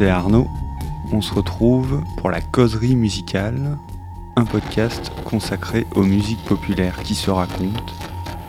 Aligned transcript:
c'est 0.00 0.08
Arnaud. 0.08 0.48
On 1.12 1.20
se 1.20 1.34
retrouve 1.34 2.02
pour 2.16 2.30
la 2.30 2.40
causerie 2.40 2.96
musicale, 2.96 3.76
un 4.34 4.46
podcast 4.46 5.12
consacré 5.26 5.86
aux 5.94 6.04
musiques 6.04 6.42
populaires 6.46 7.02
qui 7.02 7.14
se 7.14 7.30
racontent, 7.30 7.92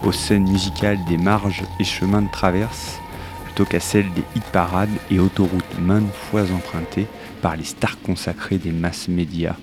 aux 0.06 0.14
scènes 0.14 0.50
musicales 0.50 1.00
des 1.10 1.18
marges 1.18 1.64
et 1.78 1.84
chemins 1.84 2.22
de 2.22 2.32
traverse, 2.32 3.02
plutôt 3.44 3.66
qu'à 3.66 3.82
celles 3.82 4.14
des 4.14 4.24
hit 4.34 4.46
parades 4.54 4.98
et 5.10 5.20
autoroutes 5.20 5.78
maintes 5.78 6.14
fois 6.14 6.44
empruntées 6.44 7.08
par 7.42 7.58
les 7.58 7.66
stars 7.66 8.00
consacrées 8.02 8.58
des 8.58 8.72
masses 8.72 9.10
médias. 9.10 9.58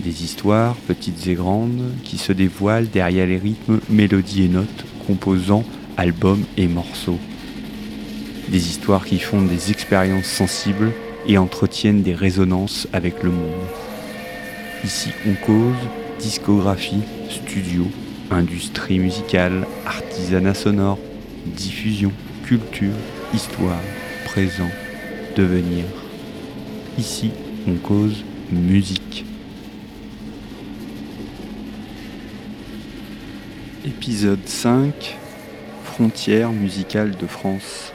Des 0.00 0.24
histoires, 0.24 0.74
petites 0.88 1.24
et 1.28 1.34
grandes, 1.34 1.92
qui 2.02 2.18
se 2.18 2.32
dévoilent 2.32 2.90
derrière 2.90 3.28
les 3.28 3.38
rythmes, 3.38 3.78
mélodies 3.88 4.46
et 4.46 4.48
notes 4.48 4.86
composant 5.06 5.62
albums 5.96 6.42
et 6.56 6.66
morceaux. 6.66 7.20
Des 8.48 8.68
histoires 8.68 9.04
qui 9.04 9.18
font 9.18 9.42
des 9.42 9.70
expériences 9.72 10.26
sensibles 10.26 10.92
et 11.26 11.36
entretiennent 11.36 12.02
des 12.02 12.14
résonances 12.14 12.86
avec 12.92 13.22
le 13.22 13.30
monde. 13.30 13.66
Ici 14.84 15.10
on 15.26 15.34
cause 15.44 15.74
discographie, 16.20 17.02
studio, 17.28 17.86
industrie 18.30 19.00
musicale, 19.00 19.66
artisanat 19.84 20.54
sonore, 20.54 20.98
diffusion, 21.44 22.12
culture, 22.44 22.94
histoire, 23.34 23.80
présent, 24.24 24.70
devenir. 25.36 25.84
Ici 26.98 27.32
on 27.66 27.74
cause 27.74 28.24
musique. 28.52 29.24
Épisode 33.84 34.46
5 34.46 35.16
Frontières 35.84 36.52
musicales 36.52 37.16
de 37.16 37.26
France. 37.26 37.92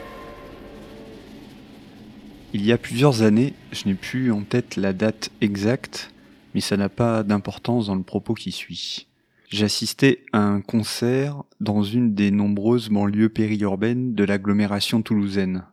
Il 2.54 2.66
y 2.66 2.72
a 2.72 2.76
plusieurs 2.76 3.22
années, 3.22 3.54
je 3.72 3.88
n'ai 3.88 3.94
plus 3.94 4.30
en 4.30 4.42
tête 4.42 4.76
la 4.76 4.92
date 4.92 5.30
exacte, 5.40 6.12
mais 6.52 6.60
ça 6.60 6.76
n'a 6.76 6.90
pas 6.90 7.22
d'importance 7.22 7.86
dans 7.86 7.94
le 7.94 8.02
propos 8.02 8.34
qui 8.34 8.52
suit. 8.52 9.06
J'assistais 9.48 10.22
à 10.32 10.40
un 10.40 10.60
concert 10.60 11.44
dans 11.60 11.82
une 11.82 12.14
des 12.14 12.30
nombreuses 12.30 12.90
banlieues 12.90 13.30
périurbaines 13.30 14.14
de 14.14 14.24
l'agglomération 14.24 15.00
toulousaine. 15.00 15.64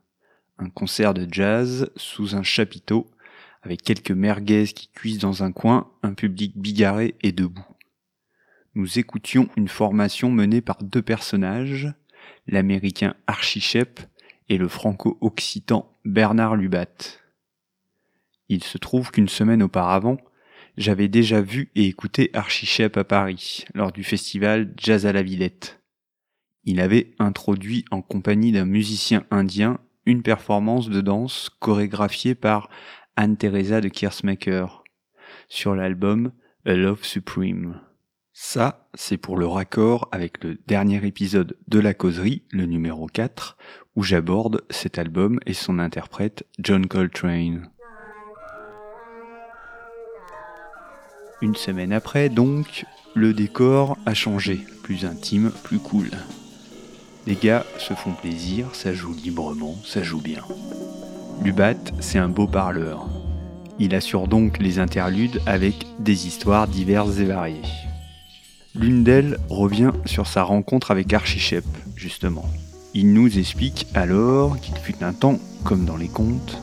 Un 0.58 0.70
concert 0.70 1.14
de 1.14 1.28
jazz 1.30 1.92
sous 1.98 2.36
un 2.38 2.44
chapiteau, 2.44 3.12
avec 3.62 3.82
quelques 3.82 4.12
merguez 4.12 4.68
qui 4.68 4.88
cuisent 4.88 5.20
dans 5.20 5.44
un 5.44 5.52
coin, 5.52 5.92
un 6.02 6.14
public 6.14 6.58
bigarré 6.58 7.16
et 7.22 7.34
debout. 7.34 7.68
Nous 8.76 9.00
écoutions 9.00 9.50
une 9.58 9.68
formation 9.68 10.32
menée 10.32 10.62
par 10.62 10.82
deux 10.82 11.02
personnages, 11.02 11.94
l'américain 12.48 13.16
Archie 13.28 13.60
Shep 13.60 14.00
et 14.50 14.58
le 14.58 14.68
franco-occitan 14.68 15.96
Bernard 16.06 16.56
Lubat. 16.56 16.88
Il 18.50 18.64
se 18.64 18.78
trouve 18.78 19.12
qu'une 19.12 19.30
semaine 19.30 19.64
auparavant, 19.64 20.18
j'avais 20.76 21.08
déjà 21.08 21.42
vu 21.42 21.72
et 21.76 21.86
écouté 21.86 22.32
Archichep 22.34 22.98
à 22.98 23.04
Paris, 23.04 23.66
lors 23.74 23.92
du 23.92 24.04
festival 24.04 24.74
Jazz 24.78 25.06
à 25.06 25.14
la 25.14 25.22
Villette. 25.22 25.82
Il 26.64 26.82
avait 26.82 27.14
introduit 27.20 27.86
en 27.92 28.02
compagnie 28.02 28.52
d'un 28.52 28.66
musicien 28.66 29.26
indien 29.32 29.80
une 30.06 30.24
performance 30.24 30.90
de 30.90 31.02
danse 31.02 31.50
chorégraphiée 31.60 32.36
par 32.36 32.70
Anne-Teresa 33.16 33.82
de 33.82 33.90
Kiersmaker 33.90 34.84
sur 35.48 35.76
l'album 35.76 36.32
A 36.66 36.74
Love 36.74 37.04
Supreme. 37.04 37.82
Ça, 38.42 38.88
c'est 38.96 39.18
pour 39.18 39.36
le 39.36 39.46
raccord 39.46 40.08
avec 40.14 40.46
le 40.46 40.58
dernier 40.66 41.06
épisode 41.06 41.58
de 41.68 41.78
la 41.78 41.94
causerie, 41.94 42.42
le 42.52 42.66
numéro 42.66 43.06
4, 43.06 43.58
où 43.98 44.02
j'aborde 44.02 44.64
cet 44.70 44.98
album 44.98 45.42
et 45.46 45.54
son 45.54 45.78
interprète 45.78 46.46
John 46.58 46.88
Coltrane. 46.88 47.70
Une 51.42 51.54
semaine 51.54 51.92
après, 51.92 52.30
donc, 52.30 52.86
le 53.14 53.34
décor 53.34 53.98
a 54.06 54.14
changé, 54.14 54.62
plus 54.84 55.04
intime, 55.04 55.52
plus 55.64 55.80
cool. 55.80 56.10
Les 57.28 57.36
gars 57.36 57.66
se 57.78 57.94
font 57.94 58.14
plaisir, 58.14 58.74
ça 58.74 58.94
joue 58.94 59.14
librement, 59.14 59.76
ça 59.84 60.02
joue 60.02 60.22
bien. 60.22 60.44
Lubat, 61.44 61.92
c'est 62.00 62.20
un 62.20 62.30
beau 62.30 62.48
parleur. 62.48 63.06
Il 63.80 63.94
assure 63.94 64.30
donc 64.30 64.60
les 64.60 64.80
interludes 64.80 65.42
avec 65.46 65.86
des 66.00 66.26
histoires 66.26 66.70
diverses 66.70 67.20
et 67.20 67.26
variées. 67.26 67.89
L'une 68.76 69.04
d'elles 69.04 69.38
revient 69.50 69.92
sur 70.06 70.28
sa 70.28 70.44
rencontre 70.44 70.92
avec 70.92 71.12
Archichep, 71.12 71.66
justement. 71.96 72.46
Il 72.94 73.14
nous 73.14 73.40
explique 73.40 73.88
alors 73.96 74.60
qu'il 74.60 74.76
fut 74.76 75.04
un 75.04 75.14
temps, 75.14 75.40
comme 75.64 75.86
dans 75.86 75.98
les 75.98 76.08
contes, 76.08 76.62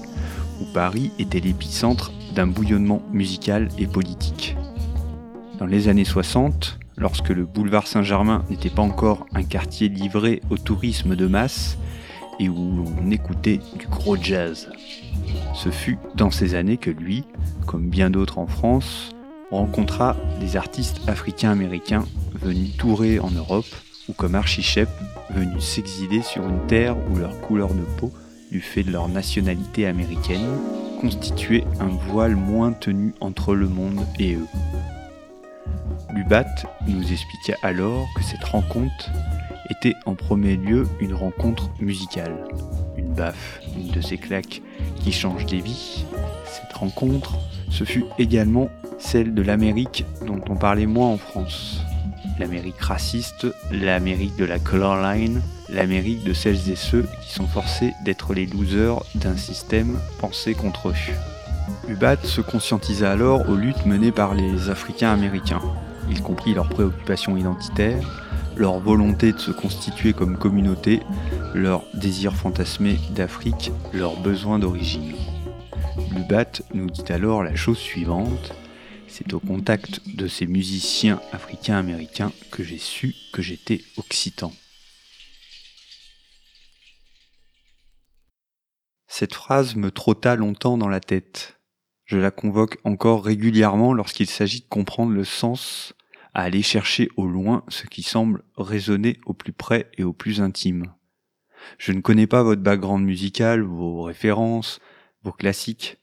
où 0.61 0.65
Paris 0.73 1.11
était 1.19 1.41
l'épicentre 1.41 2.13
d'un 2.35 2.47
bouillonnement 2.47 3.03
musical 3.13 3.69
et 3.77 3.89
politique. 3.89 4.57
Dans 5.59 5.67
les 5.67 5.89
années 5.89 6.05
60, 6.05 6.79
lorsque 6.97 7.31
le 7.31 7.45
boulevard 7.45 7.89
Saint-Germain 7.89 8.45
n'était 8.51 8.71
pas 8.71 8.83
encore 8.83 9.27
un 9.35 9.43
quartier 9.43 9.89
livré 9.89 10.43
au 10.51 10.59
tourisme 10.59 11.17
de 11.17 11.27
masse 11.27 11.77
et 12.39 12.49
où 12.49 12.85
l'on 12.85 13.11
écoutait 13.11 13.61
du 13.79 13.87
gros 13.89 14.17
jazz. 14.17 14.71
Ce 15.55 15.71
fut 15.71 15.99
dans 16.15 16.31
ces 16.31 16.55
années 16.55 16.77
que 16.77 16.91
lui, 16.91 17.25
comme 17.67 17.89
bien 17.89 18.11
d'autres 18.11 18.39
en 18.39 18.47
France, 18.47 19.16
rencontra 19.51 20.17
des 20.41 20.57
artistes 20.57 21.01
africains-américains 21.07 22.05
venus 22.35 22.77
tourer 22.77 23.19
en 23.21 23.31
Europe 23.31 23.67
ou 24.09 24.13
comme 24.13 24.35
Archichep 24.35 24.89
venus 25.31 25.65
s'exiler 25.65 26.23
sur 26.23 26.49
une 26.49 26.67
terre 26.67 26.97
où 27.11 27.17
leur 27.17 27.41
couleur 27.41 27.75
de 27.75 27.83
peau, 27.99 28.13
du 28.51 28.61
fait 28.61 28.83
de 28.83 28.93
leur 28.93 29.09
nationalité 29.09 29.87
américaine, 29.87 30.47
constituait 31.01 31.65
un 31.81 31.89
voile 31.89 32.37
moins 32.37 32.73
tenu 32.73 33.15
entre 33.21 33.55
le 33.55 33.69
monde 33.69 34.01
et 34.19 34.35
eux. 34.35 34.47
Lubat 36.15 36.47
nous 36.87 37.13
expliqua 37.13 37.57
alors 37.63 38.07
que 38.17 38.23
cette 38.23 38.45
rencontre 38.45 39.11
était 39.69 39.95
en 40.07 40.15
premier 40.15 40.57
lieu 40.57 40.87
une 41.01 41.15
rencontre 41.15 41.71
musicale, 41.81 42.37
une 42.97 43.13
baffe, 43.13 43.61
une 43.77 43.89
de 43.89 44.01
ces 44.01 44.17
claques 44.17 44.63
qui 45.03 45.13
changent 45.13 45.47
des 45.47 45.61
vies. 45.61 46.05
Cette 46.47 46.73
rencontre, 46.73 47.39
ce 47.71 47.85
fut 47.85 48.05
également 48.19 48.71
celle 48.99 49.35
de 49.35 49.43
l'Amérique 49.43 50.05
dont 50.27 50.41
on 50.49 50.57
parlait 50.57 50.87
moins 50.87 51.09
en 51.09 51.19
France 51.19 51.83
l'Amérique 52.39 52.81
raciste, 52.81 53.47
l'Amérique 53.71 54.37
de 54.37 54.45
la 54.45 54.59
color 54.59 54.97
line, 55.01 55.41
l'Amérique 55.69 56.25
de 56.25 56.33
celles 56.33 56.71
et 56.71 56.77
ceux 56.77 57.07
qui 57.23 57.33
sont 57.33 57.47
forcés 57.47 57.93
d'être 58.05 58.35
les 58.35 58.47
losers 58.47 59.03
d'un 59.15 59.37
système 59.37 59.99
pensé 60.19 60.55
contre 60.55 60.89
eux. 60.89 60.95
Ubat 61.89 62.17
se 62.23 62.41
conscientisa 62.41 63.13
alors 63.13 63.49
aux 63.49 63.57
luttes 63.57 63.87
menées 63.87 64.13
par 64.13 64.35
les 64.35 64.71
Africains 64.71 65.13
américains. 65.13 65.63
Il 66.11 66.23
comprit 66.23 66.55
leurs 66.55 66.69
préoccupations 66.69 67.37
identitaires, 67.37 68.23
leur 68.57 68.79
volonté 68.79 69.33
de 69.33 69.39
se 69.39 69.51
constituer 69.51 70.13
comme 70.13 70.37
communauté, 70.37 71.01
leur 71.55 71.83
désir 71.95 72.35
fantasmé 72.35 72.99
d'Afrique, 73.11 73.73
leurs 73.93 74.19
besoins 74.21 74.59
d'origine. 74.59 75.15
Lubat 76.17 76.63
nous 76.73 76.91
dit 76.91 77.13
alors 77.13 77.43
la 77.43 77.55
chose 77.55 77.79
suivante 77.79 78.55
c'est 79.07 79.33
au 79.33 79.41
contact 79.41 80.01
de 80.15 80.27
ces 80.27 80.47
musiciens 80.47 81.21
africains-américains 81.33 82.33
que 82.51 82.63
j'ai 82.63 82.79
su 82.79 83.15
que 83.33 83.43
j'étais 83.43 83.83
occitan. 83.97 84.53
Cette 89.07 89.35
phrase 89.35 89.77
me 89.77 89.91
trotta 89.91 90.37
longtemps 90.37 90.77
dans 90.77 90.89
la 90.89 91.01
tête. 91.01 91.59
Je 92.05 92.19
la 92.19 92.31
convoque 92.31 92.79
encore 92.85 93.25
régulièrement 93.25 93.95
lorsqu'il 93.95 94.29
s'agit 94.29 94.61
de 94.61 94.69
comprendre 94.69 95.13
le 95.13 95.25
sens, 95.25 95.95
à 96.35 96.43
aller 96.43 96.63
chercher 96.63 97.09
au 97.17 97.27
loin 97.27 97.65
ce 97.69 97.87
qui 97.87 98.03
semble 98.03 98.43
résonner 98.57 99.19
au 99.25 99.33
plus 99.33 99.53
près 99.53 99.91
et 99.97 100.05
au 100.05 100.13
plus 100.13 100.41
intime. 100.41 100.93
Je 101.79 101.93
ne 101.93 102.01
connais 102.01 102.27
pas 102.27 102.43
votre 102.43 102.63
background 102.63 103.05
musical, 103.05 103.63
vos 103.63 104.03
références, 104.03 104.81
vos 105.23 105.33
classiques, 105.33 105.99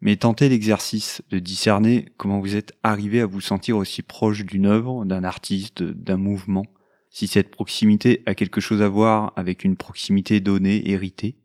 mais 0.00 0.16
tentez 0.16 0.48
l'exercice 0.48 1.22
de 1.30 1.38
discerner 1.38 2.06
comment 2.16 2.40
vous 2.40 2.56
êtes 2.56 2.72
arrivé 2.82 3.20
à 3.20 3.26
vous 3.26 3.40
sentir 3.40 3.76
aussi 3.76 4.02
proche 4.02 4.44
d'une 4.44 4.66
œuvre, 4.66 5.04
d'un 5.04 5.24
artiste, 5.24 5.82
d'un 5.82 6.16
mouvement, 6.16 6.64
si 7.10 7.26
cette 7.26 7.50
proximité 7.50 8.22
a 8.26 8.34
quelque 8.34 8.60
chose 8.60 8.82
à 8.82 8.88
voir 8.88 9.32
avec 9.36 9.64
une 9.64 9.76
proximité 9.76 10.40
donnée, 10.40 10.88
héritée, 10.90 11.36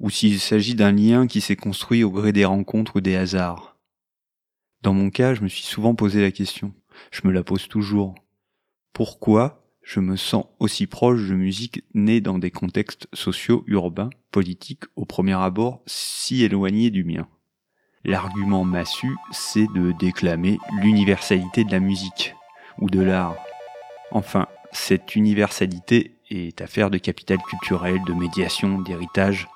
ou 0.00 0.10
s'il 0.10 0.38
s'agit 0.40 0.74
d'un 0.74 0.92
lien 0.92 1.26
qui 1.26 1.40
s'est 1.40 1.56
construit 1.56 2.04
au 2.04 2.10
gré 2.10 2.32
des 2.32 2.44
rencontres 2.44 2.96
ou 2.96 3.00
des 3.00 3.16
hasards. 3.16 3.78
Dans 4.82 4.92
mon 4.92 5.10
cas, 5.10 5.34
je 5.34 5.42
me 5.42 5.48
suis 5.48 5.62
souvent 5.62 5.94
posé 5.94 6.20
la 6.20 6.32
question, 6.32 6.74
je 7.12 7.20
me 7.24 7.32
la 7.32 7.44
pose 7.44 7.68
toujours. 7.68 8.16
Pourquoi 8.92 9.64
je 9.80 10.00
me 10.00 10.16
sens 10.16 10.44
aussi 10.58 10.86
proche 10.86 11.28
de 11.28 11.34
musique 11.34 11.84
née 11.94 12.20
dans 12.20 12.38
des 12.38 12.50
contextes 12.50 13.06
sociaux, 13.14 13.64
urbains, 13.66 14.10
politiques, 14.30 14.84
au 14.96 15.04
premier 15.04 15.34
abord, 15.34 15.82
si 15.86 16.42
éloignés 16.42 16.90
du 16.90 17.04
mien? 17.04 17.28
L'argument 18.04 18.64
massu, 18.64 19.16
c'est 19.30 19.72
de 19.74 19.92
déclamer 19.92 20.58
l'universalité 20.80 21.62
de 21.62 21.70
la 21.70 21.78
musique 21.78 22.34
ou 22.78 22.90
de 22.90 23.00
l'art. 23.00 23.36
Enfin, 24.10 24.46
cette 24.72 25.14
universalité 25.14 26.16
est 26.28 26.60
affaire 26.60 26.90
de 26.90 26.98
capital 26.98 27.38
culturel, 27.38 28.00
de 28.04 28.12
médiation, 28.12 28.80
d'héritage. 28.80 29.48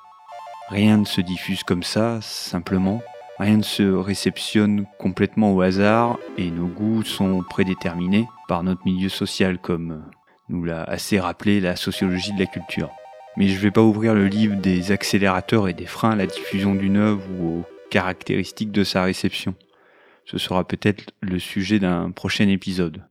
Rien 0.69 0.99
ne 0.99 1.05
se 1.05 1.21
diffuse 1.21 1.65
comme 1.65 1.83
ça, 1.83 2.21
simplement. 2.21 3.03
Rien 3.39 3.57
ne 3.57 3.63
se 3.63 3.83
réceptionne 3.83 4.87
complètement 4.99 5.53
au 5.53 5.61
hasard 5.61 6.19
et 6.39 6.51
nos 6.51 6.69
goûts 6.69 7.03
sont 7.03 7.43
prédéterminés 7.43 8.29
par 8.47 8.63
notre 8.63 8.85
milieu 8.85 9.09
social 9.09 9.59
comme 9.59 10.05
nous 10.49 10.65
l'a 10.65 10.85
assez 10.85 11.19
rappelé 11.19 11.61
la 11.61 11.75
sociologie 11.75 12.33
de 12.33 12.39
la 12.39 12.47
culture. 12.47 12.91
Mais 13.37 13.49
je 13.49 13.57
ne 13.57 13.61
vais 13.61 13.71
pas 13.73 13.83
ouvrir 13.83 14.15
le 14.15 14.29
livre 14.29 14.57
des 14.57 14.93
accélérateurs 14.93 15.69
et 15.69 15.75
des 15.75 15.87
freins 15.87 16.13
à 16.13 16.17
la 16.17 16.27
diffusion 16.27 16.75
d'une 16.75 16.97
œuvre 16.97 17.25
ou 17.39 17.59
aux 17.59 17.65
caractéristiques 17.91 18.73
de 18.73 18.85
sa 18.85 19.03
réception. 19.03 19.55
Ce 20.25 20.39
sera 20.39 20.67
peut-être 20.67 21.13
le 21.21 21.39
sujet 21.39 21.79
d'un 21.79 22.11
prochain 22.11 22.49
épisode. 22.49 23.05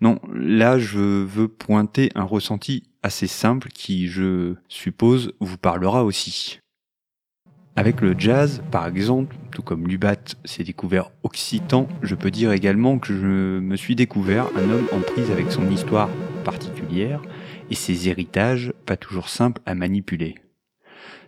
Non, 0.00 0.20
là 0.34 0.78
je 0.78 0.98
veux 0.98 1.48
pointer 1.48 2.10
un 2.14 2.24
ressenti 2.24 2.84
assez 3.02 3.26
simple 3.26 3.68
qui, 3.68 4.08
je 4.08 4.54
suppose, 4.68 5.32
vous 5.40 5.58
parlera 5.58 6.04
aussi. 6.04 6.60
Avec 7.74 8.02
le 8.02 8.14
jazz, 8.18 8.62
par 8.70 8.86
exemple, 8.86 9.34
tout 9.50 9.62
comme 9.62 9.88
Lubat 9.88 10.16
s'est 10.44 10.62
découvert 10.62 11.10
occitan, 11.22 11.88
je 12.02 12.14
peux 12.14 12.30
dire 12.30 12.52
également 12.52 12.98
que 12.98 13.14
je 13.14 13.60
me 13.60 13.76
suis 13.76 13.96
découvert 13.96 14.46
un 14.56 14.68
homme 14.68 14.86
en 14.92 15.00
prise 15.00 15.30
avec 15.30 15.50
son 15.50 15.70
histoire 15.70 16.10
particulière 16.44 17.22
et 17.70 17.74
ses 17.74 18.10
héritages 18.10 18.74
pas 18.84 18.98
toujours 18.98 19.30
simples 19.30 19.62
à 19.64 19.74
manipuler. 19.74 20.34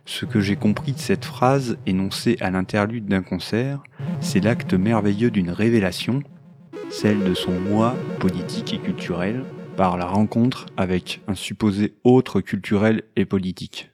Ce 0.07 0.25
que 0.25 0.39
j'ai 0.39 0.55
compris 0.55 0.93
de 0.93 0.99
cette 0.99 1.25
phrase 1.25 1.77
énoncée 1.87 2.37
à 2.39 2.51
l'interlude 2.51 3.07
d'un 3.07 3.23
concert, 3.23 3.81
c'est 4.19 4.39
l'acte 4.39 4.75
merveilleux 4.75 5.31
d'une 5.31 5.49
révélation, 5.49 6.21
celle 6.91 7.23
de 7.23 7.33
son 7.33 7.59
moi 7.59 7.95
politique 8.19 8.73
et 8.73 8.79
culturel, 8.79 9.43
par 9.75 9.97
la 9.97 10.05
rencontre 10.05 10.67
avec 10.77 11.21
un 11.27 11.33
supposé 11.33 11.95
autre 12.03 12.39
culturel 12.39 13.03
et 13.15 13.25
politique. 13.25 13.91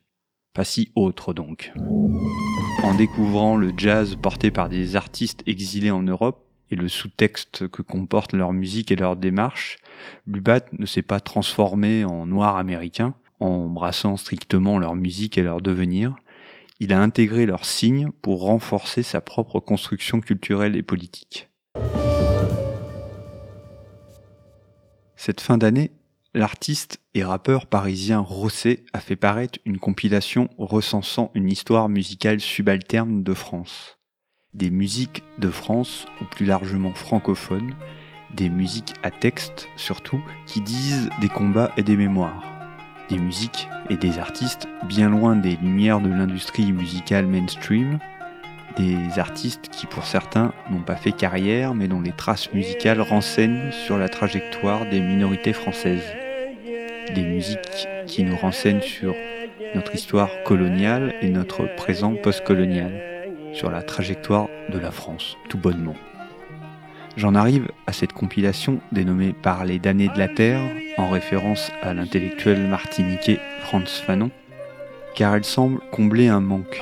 Pas 0.54 0.66
si 0.66 0.92
autre 0.96 1.34
donc. 1.34 1.72
En 2.84 2.94
découvrant 2.94 3.56
le 3.56 3.72
jazz 3.78 4.18
porté 4.22 4.52
par 4.52 4.68
des 4.68 4.98
artistes 4.98 5.44
exilés 5.48 5.92
en 5.92 6.04
Europe 6.04 6.46
et 6.72 6.76
le 6.76 6.90
sous-texte 6.90 7.70
que 7.70 7.82
comportent 7.82 8.34
leur 8.34 8.52
musique 8.52 8.92
et 8.92 8.98
leur 8.98 9.16
démarche, 9.16 9.78
Lubat 10.28 10.66
ne 10.78 10.86
s'est 10.86 11.02
pas 11.02 11.22
transformé 11.22 12.04
en 12.04 12.26
noir 12.26 12.58
américain, 12.58 13.16
en 13.42 13.68
brassant 13.68 14.18
strictement 14.18 14.80
leur 14.80 14.96
musique 14.96 15.38
et 15.38 15.44
leur 15.44 15.62
devenir. 15.62 16.16
Il 16.80 16.94
a 16.94 17.02
intégré 17.02 17.46
leurs 17.46 17.66
signes 17.66 18.10
pour 18.22 18.42
renforcer 18.42 19.04
sa 19.04 19.22
propre 19.22 19.60
construction 19.60 20.22
culturelle 20.22 20.76
et 20.76 20.84
politique. 20.84 21.50
Cette 25.16 25.42
fin 25.42 25.58
d'année 25.58 25.92
L'artiste 26.34 27.02
et 27.14 27.26
rappeur 27.26 27.66
parisien 27.66 28.20
Rosset 28.20 28.86
a 28.94 29.02
fait 29.02 29.18
paraître 29.18 29.60
une 29.66 29.80
compilation 29.80 30.48
recensant 30.58 31.30
une 31.34 31.50
histoire 31.50 31.90
musicale 31.90 32.40
subalterne 32.40 33.22
de 33.22 33.34
France. 33.34 34.00
Des 34.54 34.70
musiques 34.70 35.24
de 35.40 35.50
France, 35.50 36.06
ou 36.22 36.26
plus 36.26 36.46
largement 36.46 36.94
francophones, 36.94 37.76
des 38.34 38.50
musiques 38.50 38.94
à 39.04 39.12
texte 39.12 39.68
surtout, 39.76 40.22
qui 40.46 40.62
disent 40.62 41.10
des 41.20 41.28
combats 41.28 41.74
et 41.76 41.84
des 41.84 41.98
mémoires. 41.98 42.61
Des 43.12 43.20
musiques 43.20 43.68
et 43.92 43.98
des 43.98 44.18
artistes 44.18 44.68
bien 44.88 45.10
loin 45.10 45.36
des 45.36 45.58
lumières 45.58 46.00
de 46.00 46.10
l'industrie 46.10 46.72
musicale 46.72 47.28
mainstream, 47.28 48.00
des 48.78 49.20
artistes 49.20 49.70
qui 49.70 49.86
pour 49.86 50.06
certains 50.06 50.54
n'ont 50.72 50.82
pas 50.82 50.96
fait 50.96 51.12
carrière 51.12 51.76
mais 51.76 51.88
dont 51.88 52.02
les 52.02 52.14
traces 52.14 52.52
musicales 52.54 53.02
renseignent 53.02 53.70
sur 53.86 54.00
la 54.00 54.10
trajectoire 54.10 54.90
des 54.90 55.02
minorités 55.02 55.54
françaises 55.54 56.06
des 57.14 57.24
musiques 57.24 57.88
qui 58.08 58.24
nous 58.24 58.36
renseignent 58.36 58.82
sur 58.82 59.16
notre 59.76 59.96
histoire 59.96 60.30
coloniale 60.44 61.14
et 61.22 61.30
notre 61.30 61.66
présent 61.76 62.16
postcolonial, 62.16 62.92
sur 63.54 63.70
la 63.70 63.82
trajectoire 63.84 64.48
de 64.72 64.80
la 64.80 64.92
France, 64.92 65.38
tout 65.50 65.58
bonnement. 65.58 65.96
J'en 67.18 67.36
arrive 67.36 67.68
à 67.88 67.94
cette 67.94 68.14
compilation 68.14 68.80
dénommée 68.92 69.34
Parler 69.34 69.80
d'années 69.80 70.08
de 70.08 70.18
la 70.18 70.28
Terre, 70.28 70.62
en 70.98 71.10
référence 71.10 71.72
à 71.82 71.94
l'intellectuel 71.94 72.68
martiniquais 72.68 73.40
Franz 73.62 74.02
Fanon, 74.06 74.32
car 75.16 75.36
elle 75.36 75.44
semble 75.44 75.80
combler 75.92 76.28
un 76.30 76.40
manque, 76.40 76.82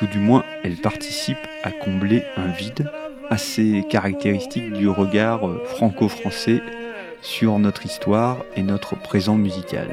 ou 0.00 0.06
du 0.06 0.18
moins 0.18 0.44
elle 0.62 0.76
participe 0.76 1.38
à 1.64 1.70
combler 1.70 2.22
un 2.36 2.48
vide 2.48 2.90
assez 3.30 3.84
caractéristique 3.90 4.72
du 4.72 4.88
regard 4.88 5.40
franco-français 5.64 6.62
sur 7.20 7.58
notre 7.58 7.86
histoire 7.86 8.44
et 8.56 8.62
notre 8.62 8.96
présent 8.96 9.36
musical. 9.36 9.88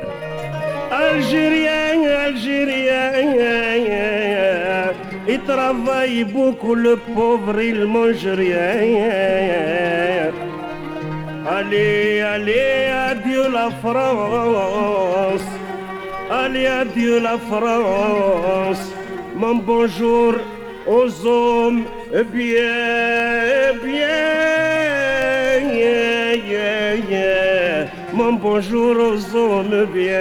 Il 5.30 5.42
travaille 5.42 6.24
beaucoup, 6.24 6.76
le 6.76 6.96
pauvre, 6.96 7.62
il 7.62 7.86
mange 7.86 8.26
rien. 8.26 10.32
Allez, 11.48 12.22
allez, 12.22 12.90
adieu 13.10 13.50
la 13.52 13.70
France. 13.82 15.48
Allez, 16.32 16.68
adieu 16.68 17.20
la 17.20 17.38
France. 17.38 18.94
Mon 19.36 19.56
bonjour 19.56 20.36
aux 20.88 21.26
hommes 21.26 21.84
bien, 22.34 23.74
bien. 23.84 24.08
Mon 28.14 28.34
bonjour 28.34 28.96
aux 28.98 29.36
hommes 29.36 29.86
bien. 29.94 30.20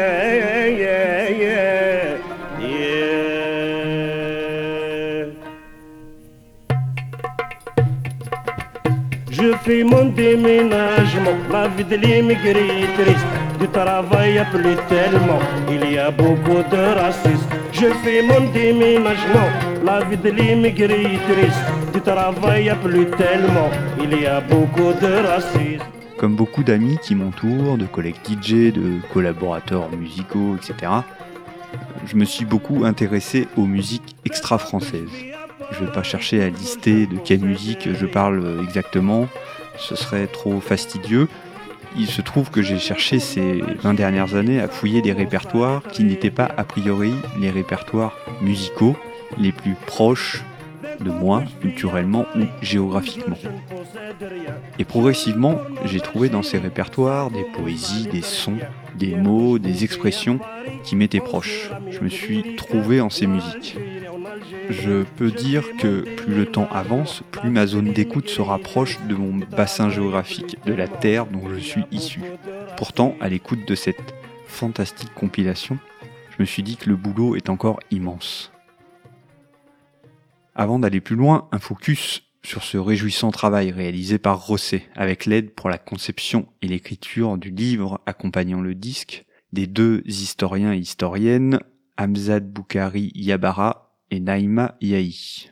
Je 9.48 9.54
fais 9.64 9.82
mon 9.82 10.04
déménagement, 10.10 11.38
la 11.50 11.68
vie 11.68 11.82
de 11.82 11.96
l'immigré 11.96 12.84
triste. 12.98 13.26
Du 13.58 13.66
travail 13.68 14.44
plus 14.52 14.76
tellement, 14.90 15.40
il 15.70 15.90
y 15.90 15.96
a 15.96 16.10
beaucoup 16.10 16.62
de 16.70 17.00
racisme. 17.00 17.48
Je 17.72 17.86
fais 18.04 18.20
mon 18.20 18.52
déménagement, 18.52 19.48
la 19.82 20.04
vie 20.04 20.18
de 20.18 20.28
l'immigré 20.28 21.18
triste. 21.30 21.64
Du 21.94 22.00
travail 22.02 22.70
plus 22.84 23.06
tellement, 23.16 23.70
il 23.98 24.20
y 24.20 24.26
a 24.26 24.42
beaucoup 24.42 24.92
de 25.00 25.26
racisme. 25.26 25.86
Comme 26.18 26.36
beaucoup 26.36 26.62
d'amis 26.62 26.98
qui 27.02 27.14
m'entourent, 27.14 27.78
de 27.78 27.86
collègues 27.86 28.20
DJ, 28.28 28.70
de 28.70 28.98
collaborateurs 29.14 29.88
musicaux, 29.96 30.56
etc., 30.56 30.92
je 32.04 32.16
me 32.16 32.26
suis 32.26 32.44
beaucoup 32.44 32.84
intéressé 32.84 33.48
aux 33.56 33.64
musiques 33.64 34.14
extra-françaises. 34.26 35.37
Je 35.72 35.80
ne 35.80 35.86
vais 35.86 35.92
pas 35.92 36.02
chercher 36.02 36.42
à 36.42 36.48
lister 36.48 37.06
de 37.06 37.16
quelle 37.16 37.40
musique 37.40 37.88
je 37.92 38.06
parle 38.06 38.60
exactement, 38.62 39.28
ce 39.76 39.96
serait 39.96 40.26
trop 40.26 40.60
fastidieux. 40.60 41.28
Il 41.96 42.06
se 42.06 42.20
trouve 42.20 42.50
que 42.50 42.62
j'ai 42.62 42.78
cherché 42.78 43.18
ces 43.18 43.62
20 43.82 43.94
dernières 43.94 44.34
années 44.34 44.60
à 44.60 44.68
fouiller 44.68 45.02
des 45.02 45.12
répertoires 45.12 45.82
qui 45.90 46.04
n'étaient 46.04 46.30
pas 46.30 46.48
a 46.56 46.64
priori 46.64 47.12
les 47.40 47.50
répertoires 47.50 48.16
musicaux 48.42 48.96
les 49.38 49.52
plus 49.52 49.74
proches 49.86 50.44
de 51.00 51.10
moi, 51.10 51.44
culturellement 51.60 52.26
ou 52.36 52.44
géographiquement. 52.60 53.36
Et 54.78 54.84
progressivement, 54.84 55.58
j'ai 55.84 56.00
trouvé 56.00 56.28
dans 56.28 56.42
ces 56.42 56.58
répertoires 56.58 57.30
des 57.30 57.44
poésies, 57.44 58.08
des 58.08 58.22
sons, 58.22 58.58
des 58.96 59.14
mots, 59.14 59.58
des 59.58 59.84
expressions 59.84 60.40
qui 60.84 60.96
m'étaient 60.96 61.20
proches. 61.20 61.70
Je 61.90 62.00
me 62.00 62.08
suis 62.08 62.56
trouvé 62.56 63.00
en 63.00 63.10
ces 63.10 63.26
musiques. 63.26 63.76
Je 64.70 65.02
peux 65.16 65.30
dire 65.30 65.64
que 65.78 66.02
plus 66.16 66.34
le 66.34 66.46
temps 66.46 66.68
avance, 66.70 67.22
plus 67.30 67.50
ma 67.50 67.66
zone 67.66 67.92
d'écoute 67.92 68.28
se 68.28 68.42
rapproche 68.42 68.98
de 69.08 69.14
mon 69.14 69.36
bassin 69.36 69.88
géographique, 69.88 70.58
de 70.66 70.74
la 70.74 70.88
terre 70.88 71.26
dont 71.26 71.48
je 71.48 71.58
suis 71.58 71.84
issu. 71.90 72.20
Pourtant, 72.76 73.16
à 73.20 73.28
l'écoute 73.28 73.66
de 73.66 73.74
cette 73.74 74.14
fantastique 74.46 75.12
compilation, 75.14 75.78
je 76.30 76.36
me 76.40 76.44
suis 76.44 76.62
dit 76.62 76.76
que 76.76 76.90
le 76.90 76.96
boulot 76.96 77.34
est 77.34 77.48
encore 77.48 77.80
immense. 77.90 78.52
Avant 80.54 80.78
d'aller 80.78 81.00
plus 81.00 81.16
loin, 81.16 81.48
un 81.50 81.58
focus 81.58 82.24
sur 82.42 82.62
ce 82.62 82.76
réjouissant 82.76 83.30
travail 83.30 83.70
réalisé 83.70 84.18
par 84.18 84.46
Rosset, 84.46 84.86
avec 84.94 85.24
l'aide 85.24 85.54
pour 85.54 85.70
la 85.70 85.78
conception 85.78 86.46
et 86.62 86.68
l'écriture 86.68 87.38
du 87.38 87.50
livre 87.50 88.00
accompagnant 88.06 88.60
le 88.60 88.74
disque 88.74 89.24
des 89.52 89.66
deux 89.66 90.02
historiens 90.04 90.74
et 90.74 90.78
historiennes, 90.78 91.60
Hamzad 91.96 92.52
Boukari 92.52 93.12
Yabara 93.14 93.87
et 94.10 94.20
Naïma 94.20 94.76
Yahi. 94.80 95.50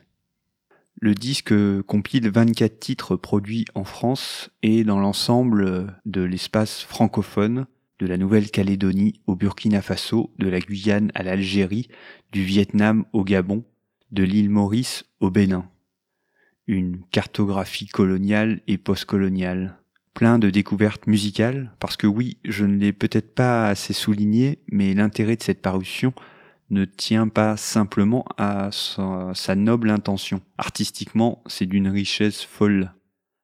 Le 0.99 1.13
disque 1.13 1.53
compile 1.83 2.29
24 2.29 2.79
titres 2.79 3.15
produits 3.15 3.65
en 3.75 3.83
France 3.83 4.49
et 4.63 4.83
dans 4.83 4.99
l'ensemble 4.99 5.93
de 6.05 6.21
l'espace 6.21 6.81
francophone, 6.81 7.67
de 7.99 8.07
la 8.07 8.17
Nouvelle-Calédonie 8.17 9.21
au 9.27 9.35
Burkina 9.35 9.81
Faso, 9.81 10.33
de 10.39 10.49
la 10.49 10.59
Guyane 10.59 11.11
à 11.13 11.23
l'Algérie, 11.23 11.87
du 12.31 12.43
Vietnam 12.43 13.05
au 13.13 13.23
Gabon, 13.23 13.63
de 14.11 14.23
l'île 14.23 14.49
Maurice 14.49 15.05
au 15.19 15.29
Bénin. 15.29 15.69
Une 16.65 17.01
cartographie 17.11 17.87
coloniale 17.87 18.61
et 18.67 18.77
postcoloniale. 18.77 19.77
Plein 20.13 20.39
de 20.39 20.49
découvertes 20.49 21.05
musicales, 21.05 21.71
parce 21.79 21.95
que 21.95 22.07
oui, 22.07 22.37
je 22.43 22.65
ne 22.65 22.77
l'ai 22.77 22.91
peut-être 22.91 23.35
pas 23.35 23.67
assez 23.67 23.93
souligné, 23.93 24.59
mais 24.71 24.95
l'intérêt 24.95 25.35
de 25.35 25.43
cette 25.43 25.61
parution 25.61 26.13
ne 26.69 26.85
tient 26.85 27.27
pas 27.27 27.57
simplement 27.57 28.25
à 28.37 28.69
sa, 28.71 29.55
noble 29.55 29.89
intention. 29.89 30.41
Artistiquement, 30.57 31.41
c'est 31.47 31.65
d'une 31.65 31.87
richesse 31.87 32.43
folle, 32.43 32.93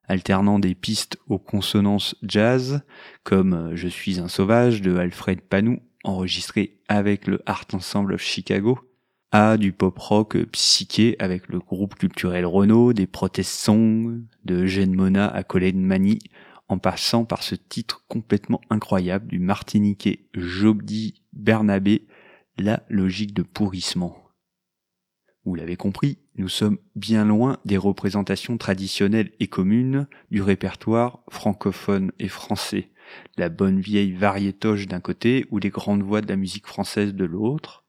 alternant 0.07 0.59
des 0.59 0.75
pistes 0.75 1.17
aux 1.27 1.39
consonances 1.39 2.15
jazz, 2.21 2.81
comme 3.23 3.71
Je 3.75 3.87
suis 3.87 4.19
un 4.19 4.27
sauvage 4.27 4.81
de 4.81 4.97
Alfred 4.97 5.41
Panou, 5.41 5.79
enregistré 6.03 6.79
avec 6.89 7.27
le 7.27 7.41
Art 7.45 7.65
Ensemble 7.73 8.13
of 8.13 8.21
Chicago, 8.21 8.79
à 9.31 9.57
du 9.57 9.71
pop 9.71 9.97
rock 9.97 10.37
psyché 10.51 11.15
avec 11.19 11.47
le 11.47 11.59
groupe 11.59 11.95
culturel 11.95 12.45
Renault, 12.45 12.93
des 12.93 13.07
protest 13.07 13.51
songs, 13.51 14.21
de 14.45 14.63
Eugène 14.63 14.93
Mona 14.93 15.27
à 15.27 15.43
Colin 15.43 15.71
Mani, 15.75 16.19
en 16.67 16.77
passant 16.77 17.25
par 17.25 17.43
ce 17.43 17.55
titre 17.55 18.03
complètement 18.07 18.61
incroyable 18.69 19.27
du 19.27 19.39
Martiniquais 19.39 20.25
Jobdi 20.33 21.21
Bernabé, 21.33 22.05
la 22.57 22.83
logique 22.89 23.33
de 23.33 23.43
pourrissement. 23.43 24.17
Vous 25.45 25.55
l'avez 25.55 25.75
compris, 25.75 26.19
nous 26.35 26.49
sommes 26.49 26.77
bien 26.95 27.25
loin 27.25 27.57
des 27.65 27.77
représentations 27.77 28.57
traditionnelles 28.57 29.31
et 29.39 29.47
communes 29.47 30.07
du 30.31 30.41
répertoire 30.41 31.19
francophone 31.29 32.11
et 32.19 32.29
français, 32.29 32.89
la 33.37 33.49
bonne 33.49 33.79
vieille 33.79 34.13
variétoche 34.13 34.87
d'un 34.87 35.01
côté 35.01 35.45
ou 35.51 35.57
les 35.57 35.69
grandes 35.69 36.03
voix 36.03 36.21
de 36.21 36.29
la 36.29 36.37
musique 36.37 36.67
française 36.67 37.13
de 37.13 37.25
l'autre, 37.25 37.83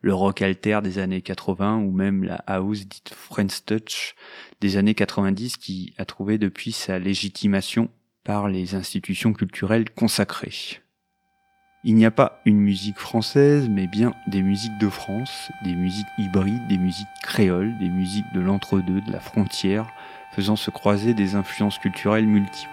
le 0.00 0.14
rock 0.14 0.42
alter 0.42 0.80
des 0.82 0.98
années 0.98 1.22
80 1.22 1.78
ou 1.78 1.90
même 1.90 2.24
la 2.24 2.36
house 2.46 2.86
dite 2.86 3.12
French 3.14 3.64
Touch 3.64 4.14
des 4.60 4.76
années 4.76 4.94
90 4.94 5.56
qui 5.56 5.94
a 5.98 6.04
trouvé 6.04 6.38
depuis 6.38 6.72
sa 6.72 6.98
légitimation 6.98 7.90
par 8.22 8.48
les 8.48 8.74
institutions 8.74 9.32
culturelles 9.32 9.90
consacrées. 9.90 10.82
Il 11.82 11.94
n'y 11.94 12.04
a 12.04 12.10
pas 12.10 12.42
une 12.44 12.60
musique 12.60 12.98
française, 12.98 13.70
mais 13.70 13.86
bien 13.86 14.12
des 14.26 14.42
musiques 14.42 14.76
de 14.76 14.90
France, 14.90 15.50
des 15.64 15.74
musiques 15.74 16.10
hybrides, 16.18 16.66
des 16.66 16.76
musiques 16.76 17.08
créoles, 17.22 17.78
des 17.78 17.88
musiques 17.88 18.30
de 18.34 18.40
l'entre-deux, 18.40 19.00
de 19.00 19.10
la 19.10 19.18
frontière, 19.18 19.86
faisant 20.30 20.56
se 20.56 20.70
croiser 20.70 21.14
des 21.14 21.36
influences 21.36 21.78
culturelles 21.78 22.26
multiples. 22.26 22.68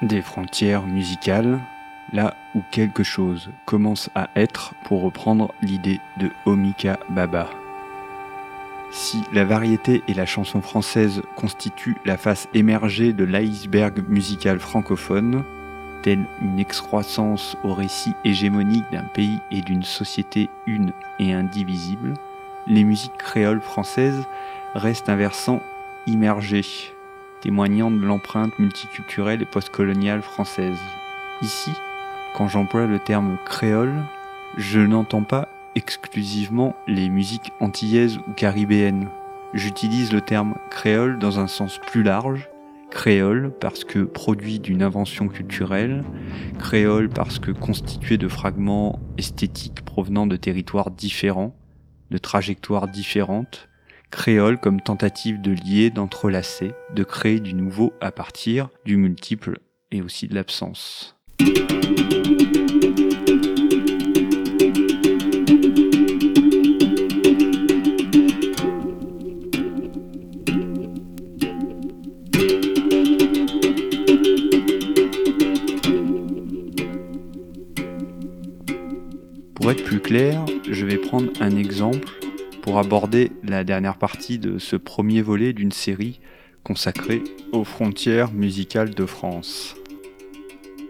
Des 0.00 0.22
frontières 0.22 0.86
musicales, 0.86 1.60
là 2.14 2.34
où 2.54 2.62
quelque 2.70 3.02
chose 3.02 3.50
commence 3.66 4.08
à 4.14 4.30
être, 4.36 4.72
pour 4.84 5.02
reprendre 5.02 5.52
l'idée 5.60 6.00
de 6.16 6.30
Omika 6.46 6.98
Baba. 7.10 7.50
Si 8.90 9.22
la 9.34 9.44
variété 9.44 10.02
et 10.08 10.14
la 10.14 10.24
chanson 10.24 10.62
française 10.62 11.20
constituent 11.36 11.98
la 12.06 12.16
face 12.16 12.48
émergée 12.54 13.12
de 13.12 13.24
l'iceberg 13.24 14.08
musical 14.08 14.60
francophone, 14.60 15.44
telle 16.02 16.24
une 16.40 16.58
excroissance 16.58 17.56
au 17.64 17.74
récit 17.74 18.14
hégémonique 18.24 18.90
d'un 18.92 19.04
pays 19.04 19.38
et 19.50 19.60
d'une 19.60 19.82
société 19.82 20.48
une 20.66 20.92
et 21.18 21.32
indivisible, 21.32 22.14
les 22.66 22.84
musiques 22.84 23.16
créoles 23.16 23.60
françaises 23.60 24.24
restent 24.74 25.08
un 25.08 25.16
versant 25.16 25.60
immergé, 26.06 26.62
témoignant 27.40 27.90
de 27.90 28.04
l'empreinte 28.04 28.58
multiculturelle 28.58 29.42
et 29.42 29.46
postcoloniale 29.46 30.22
française. 30.22 30.78
Ici, 31.42 31.72
quand 32.34 32.48
j'emploie 32.48 32.86
le 32.86 32.98
terme 32.98 33.38
créole, 33.44 34.02
je 34.56 34.80
n'entends 34.80 35.22
pas 35.22 35.48
exclusivement 35.74 36.74
les 36.86 37.08
musiques 37.08 37.52
antillaises 37.60 38.18
ou 38.18 38.32
caribéennes. 38.32 39.08
J'utilise 39.54 40.12
le 40.12 40.20
terme 40.20 40.54
créole 40.70 41.18
dans 41.18 41.38
un 41.38 41.46
sens 41.46 41.78
plus 41.78 42.02
large, 42.02 42.48
créole 42.90 43.52
parce 43.60 43.84
que 43.84 44.00
produit 44.00 44.58
d'une 44.58 44.82
invention 44.82 45.28
culturelle, 45.28 46.02
créole 46.58 47.08
parce 47.08 47.38
que 47.38 47.50
constitué 47.50 48.18
de 48.18 48.28
fragments 48.28 49.00
esthétiques 49.18 49.84
provenant 49.84 50.26
de 50.26 50.36
territoires 50.36 50.90
différents, 50.90 51.56
de 52.10 52.18
trajectoires 52.18 52.88
différentes, 52.88 53.68
créole 54.10 54.58
comme 54.58 54.80
tentative 54.80 55.40
de 55.40 55.52
lier, 55.52 55.90
d'entrelacer, 55.90 56.72
de 56.94 57.04
créer 57.04 57.40
du 57.40 57.54
nouveau 57.54 57.92
à 58.00 58.10
partir 58.12 58.68
du 58.84 58.96
multiple 58.96 59.58
et 59.90 60.02
aussi 60.02 60.28
de 60.28 60.34
l'absence. 60.34 61.16
Clair, 80.06 80.44
je 80.70 80.86
vais 80.86 80.98
prendre 80.98 81.32
un 81.40 81.56
exemple 81.56 82.06
pour 82.62 82.78
aborder 82.78 83.32
la 83.42 83.64
dernière 83.64 83.98
partie 83.98 84.38
de 84.38 84.60
ce 84.60 84.76
premier 84.76 85.20
volet 85.20 85.52
d'une 85.52 85.72
série 85.72 86.20
consacrée 86.62 87.24
aux 87.50 87.64
frontières 87.64 88.32
musicales 88.32 88.94
de 88.94 89.04
France. 89.04 89.74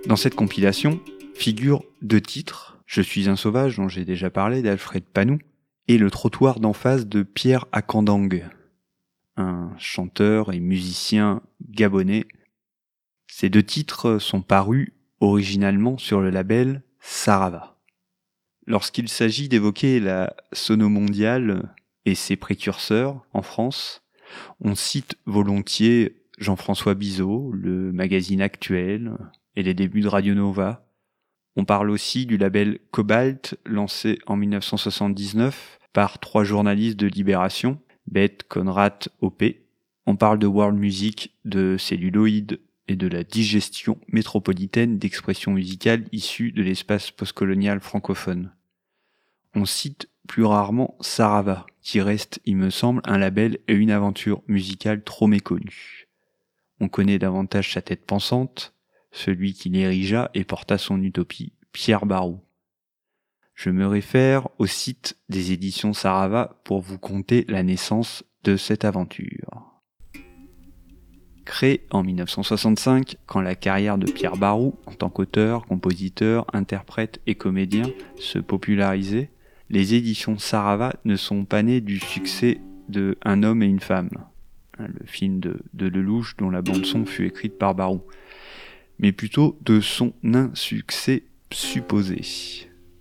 Dans 0.06 0.16
cette 0.16 0.34
compilation 0.34 1.00
figurent 1.34 1.82
deux 2.02 2.20
titres, 2.20 2.78
Je 2.84 3.00
suis 3.00 3.26
un 3.30 3.36
sauvage 3.36 3.78
dont 3.78 3.88
j'ai 3.88 4.04
déjà 4.04 4.28
parlé 4.28 4.60
d'Alfred 4.60 5.02
Panou 5.02 5.38
et 5.88 5.96
Le 5.96 6.10
trottoir 6.10 6.60
d'en 6.60 6.74
face 6.74 7.06
de 7.06 7.22
Pierre 7.22 7.64
Akandang, 7.72 8.44
un 9.38 9.72
chanteur 9.78 10.52
et 10.52 10.60
musicien 10.60 11.40
gabonais. 11.70 12.26
Ces 13.28 13.48
deux 13.48 13.62
titres 13.62 14.18
sont 14.18 14.42
parus 14.42 14.92
originalement 15.20 15.96
sur 15.96 16.20
le 16.20 16.28
label 16.28 16.82
Sarava. 17.00 17.75
Lorsqu'il 18.66 19.08
s'agit 19.08 19.48
d'évoquer 19.48 20.00
la 20.00 20.34
sono 20.52 20.88
mondiale 20.88 21.72
et 22.04 22.16
ses 22.16 22.34
précurseurs 22.34 23.24
en 23.32 23.42
France, 23.42 24.02
on 24.60 24.74
cite 24.74 25.16
volontiers 25.24 26.16
Jean-François 26.38 26.94
Bizot, 26.94 27.52
le 27.52 27.92
magazine 27.92 28.42
actuel 28.42 29.12
et 29.54 29.62
les 29.62 29.72
débuts 29.72 30.00
de 30.00 30.08
Radio 30.08 30.34
Nova. 30.34 30.84
On 31.54 31.64
parle 31.64 31.90
aussi 31.90 32.26
du 32.26 32.36
label 32.36 32.80
Cobalt 32.90 33.56
lancé 33.64 34.18
en 34.26 34.36
1979 34.36 35.78
par 35.92 36.18
trois 36.18 36.42
journalistes 36.42 36.98
de 36.98 37.06
Libération, 37.06 37.78
Beth, 38.08 38.42
Conrad, 38.48 39.08
OP. 39.20 39.44
On 40.06 40.16
parle 40.16 40.40
de 40.40 40.46
world 40.46 40.76
music, 40.76 41.36
de 41.44 41.76
celluloïd 41.78 42.60
et 42.88 42.96
de 42.96 43.08
la 43.08 43.24
digestion 43.24 43.98
métropolitaine 44.08 44.98
d'expressions 44.98 45.52
musicales 45.52 46.04
issues 46.12 46.52
de 46.52 46.62
l'espace 46.62 47.10
postcolonial 47.10 47.80
francophone 47.80 48.52
on 49.56 49.64
cite 49.64 50.08
plus 50.28 50.44
rarement 50.44 50.96
Sarava, 51.00 51.66
qui 51.80 52.00
reste, 52.00 52.40
il 52.44 52.56
me 52.56 52.70
semble, 52.70 53.00
un 53.04 53.18
label 53.18 53.58
et 53.68 53.74
une 53.74 53.90
aventure 53.90 54.42
musicale 54.48 55.02
trop 55.02 55.26
méconnue. 55.26 56.08
On 56.78 56.88
connaît 56.88 57.18
davantage 57.18 57.72
sa 57.72 57.80
tête 57.80 58.04
pensante, 58.04 58.74
celui 59.12 59.54
qui 59.54 59.70
l'érigea 59.70 60.30
et 60.34 60.44
porta 60.44 60.78
son 60.78 61.02
utopie, 61.02 61.54
Pierre 61.72 62.04
Barou. 62.04 62.40
Je 63.54 63.70
me 63.70 63.86
réfère 63.86 64.48
au 64.58 64.66
site 64.66 65.16
des 65.30 65.52
éditions 65.52 65.94
Sarava 65.94 66.60
pour 66.64 66.82
vous 66.82 66.98
conter 66.98 67.46
la 67.48 67.62
naissance 67.62 68.24
de 68.44 68.58
cette 68.58 68.84
aventure. 68.84 69.75
Créé 71.46 71.86
en 71.90 72.02
1965, 72.02 73.18
quand 73.24 73.40
la 73.40 73.54
carrière 73.54 73.98
de 73.98 74.10
Pierre 74.10 74.36
Barou, 74.36 74.74
en 74.84 74.92
tant 74.92 75.08
qu'auteur, 75.08 75.64
compositeur, 75.64 76.44
interprète 76.52 77.20
et 77.28 77.36
comédien, 77.36 77.84
se 78.18 78.40
popularisait, 78.40 79.30
les 79.70 79.94
éditions 79.94 80.38
Sarava 80.38 80.92
ne 81.04 81.14
sont 81.14 81.44
pas 81.44 81.62
nées 81.62 81.80
du 81.80 82.00
succès 82.00 82.60
de 82.88 83.16
Un 83.22 83.44
homme 83.44 83.62
et 83.62 83.66
une 83.66 83.80
femme, 83.80 84.10
hein, 84.78 84.86
le 84.88 85.06
film 85.06 85.38
de, 85.38 85.60
de 85.72 85.88
dont 86.36 86.50
la 86.50 86.62
bande-son 86.62 87.06
fut 87.06 87.26
écrite 87.26 87.56
par 87.56 87.76
Barou, 87.76 88.02
mais 88.98 89.12
plutôt 89.12 89.56
de 89.62 89.80
son 89.80 90.14
insuccès 90.24 91.22
supposé. 91.52 92.22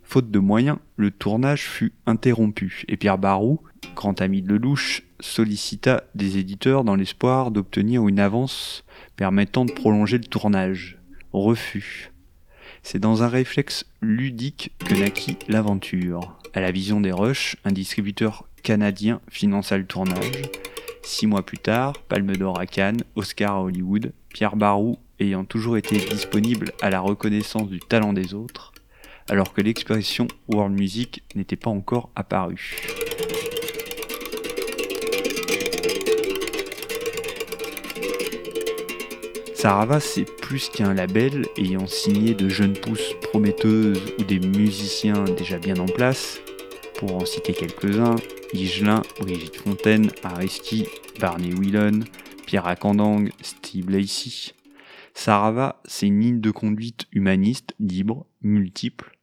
Faute 0.08 0.30
de 0.30 0.38
moyens, 0.38 0.78
le 0.96 1.10
tournage 1.10 1.64
fut 1.64 1.92
interrompu 2.06 2.84
et 2.86 2.96
Pierre 2.96 3.18
Barou, 3.18 3.60
grand 3.96 4.20
ami 4.20 4.40
de 4.40 4.50
Lelouch, 4.50 5.02
sollicita 5.18 6.04
des 6.14 6.38
éditeurs 6.38 6.84
dans 6.84 6.94
l'espoir 6.94 7.50
d'obtenir 7.50 8.06
une 8.06 8.20
avance 8.20 8.84
permettant 9.16 9.64
de 9.64 9.72
prolonger 9.72 10.18
le 10.18 10.24
tournage. 10.24 10.98
Refus. 11.32 12.12
C'est 12.84 13.00
dans 13.00 13.24
un 13.24 13.28
réflexe 13.28 13.84
ludique 14.00 14.70
que 14.78 14.94
naquit 14.94 15.38
l'aventure. 15.48 16.38
À 16.54 16.60
la 16.60 16.70
vision 16.70 17.00
des 17.00 17.12
rushs, 17.12 17.56
un 17.64 17.72
distributeur 17.72 18.46
canadien 18.62 19.20
finança 19.28 19.76
le 19.76 19.86
tournage. 19.86 20.42
Six 21.02 21.26
mois 21.26 21.44
plus 21.44 21.58
tard, 21.58 21.94
Palme 22.08 22.36
d'Or 22.36 22.60
à 22.60 22.66
Cannes, 22.66 23.02
Oscar 23.16 23.56
à 23.56 23.62
Hollywood, 23.62 24.12
Pierre 24.28 24.54
Barou 24.54 24.98
ayant 25.18 25.44
toujours 25.44 25.76
été 25.76 25.96
disponible 25.96 26.70
à 26.80 26.90
la 26.90 27.00
reconnaissance 27.00 27.68
du 27.68 27.80
talent 27.80 28.12
des 28.12 28.34
autres, 28.34 28.72
alors 29.28 29.52
que 29.52 29.60
l'expression 29.60 30.28
world 30.48 30.78
music 30.78 31.22
n'était 31.34 31.56
pas 31.56 31.70
encore 31.70 32.10
apparue. 32.16 32.76
Sarava, 39.54 40.00
c'est 40.00 40.24
plus 40.24 40.68
qu'un 40.68 40.94
label 40.94 41.46
ayant 41.56 41.86
signé 41.86 42.34
de 42.34 42.48
jeunes 42.48 42.74
pousses 42.74 43.14
prometteuses 43.22 44.00
ou 44.18 44.22
des 44.22 44.38
musiciens 44.38 45.24
déjà 45.24 45.58
bien 45.58 45.76
en 45.78 45.86
place. 45.86 46.40
pour 46.98 47.14
en 47.16 47.26
citer 47.26 47.52
quelques-uns, 47.52 48.16
Higelin, 48.54 49.02
Brigitte 49.20 49.56
Fontaine, 49.56 50.10
Aristi, 50.22 50.86
Barney 51.20 51.52
Whelan, 51.52 52.04
Pierre 52.46 52.66
Akandang, 52.66 53.28
Steve 53.42 53.90
Lacey. 53.90 54.54
Sarava, 55.14 55.80
c'est 55.84 56.06
une 56.06 56.20
ligne 56.20 56.40
de 56.40 56.50
conduite 56.50 57.06
humaniste, 57.12 57.74
libre, 57.80 58.26
multiple. 58.42 59.15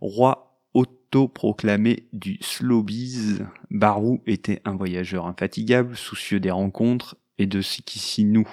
Roi 0.00 0.60
autoproclamé 0.74 2.08
du 2.12 2.38
slowbiz, 2.42 3.44
Barou 3.70 4.22
était 4.26 4.60
un 4.64 4.76
voyageur 4.76 5.26
infatigable, 5.26 5.96
soucieux 5.96 6.40
des 6.40 6.50
rencontres 6.50 7.16
et 7.38 7.46
de 7.46 7.62
ce 7.62 7.80
qui 7.80 7.98
s'y 7.98 8.24
noue. 8.24 8.48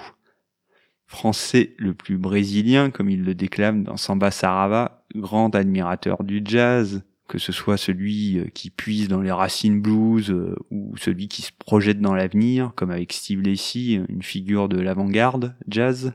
Français 1.06 1.74
le 1.78 1.94
plus 1.94 2.16
brésilien, 2.16 2.90
comme 2.90 3.10
il 3.10 3.24
le 3.24 3.34
déclame 3.34 3.84
dans 3.84 3.98
Samba 3.98 4.30
Sarava, 4.30 5.04
grand 5.14 5.54
admirateur 5.54 6.24
du 6.24 6.42
jazz, 6.44 7.02
que 7.28 7.38
ce 7.38 7.52
soit 7.52 7.76
celui 7.76 8.38
euh, 8.38 8.46
qui 8.52 8.70
puise 8.70 9.08
dans 9.08 9.20
les 9.20 9.32
racines 9.32 9.80
blues 9.80 10.30
euh, 10.30 10.56
ou 10.70 10.96
celui 10.96 11.28
qui 11.28 11.42
se 11.42 11.52
projette 11.52 12.00
dans 12.00 12.14
l'avenir, 12.14 12.72
comme 12.74 12.90
avec 12.90 13.12
Steve 13.12 13.42
Lacy, 13.42 14.00
une 14.08 14.22
figure 14.22 14.68
de 14.68 14.80
l'avant-garde 14.80 15.54
jazz. 15.68 16.14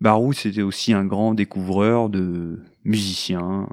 Barou, 0.00 0.32
c'était 0.32 0.62
aussi 0.62 0.92
un 0.92 1.04
grand 1.04 1.34
découvreur 1.34 2.08
de 2.08 2.62
musiciens. 2.84 3.68